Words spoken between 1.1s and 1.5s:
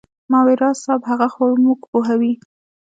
خو